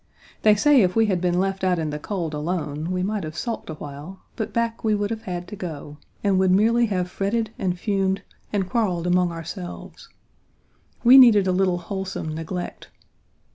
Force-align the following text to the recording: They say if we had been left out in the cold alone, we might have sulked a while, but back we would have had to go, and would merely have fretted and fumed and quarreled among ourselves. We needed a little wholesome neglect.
They 0.41 0.55
say 0.55 0.81
if 0.81 0.95
we 0.95 1.05
had 1.05 1.21
been 1.21 1.39
left 1.39 1.63
out 1.63 1.77
in 1.77 1.91
the 1.91 1.99
cold 1.99 2.33
alone, 2.33 2.89
we 2.89 3.03
might 3.03 3.23
have 3.23 3.37
sulked 3.37 3.69
a 3.69 3.75
while, 3.75 4.21
but 4.35 4.51
back 4.51 4.83
we 4.83 4.95
would 4.95 5.11
have 5.11 5.25
had 5.25 5.47
to 5.49 5.55
go, 5.55 5.97
and 6.23 6.39
would 6.39 6.49
merely 6.49 6.87
have 6.87 7.07
fretted 7.07 7.51
and 7.59 7.77
fumed 7.79 8.23
and 8.51 8.67
quarreled 8.67 9.05
among 9.05 9.31
ourselves. 9.31 10.09
We 11.03 11.19
needed 11.19 11.45
a 11.45 11.51
little 11.51 11.77
wholesome 11.77 12.33
neglect. 12.33 12.89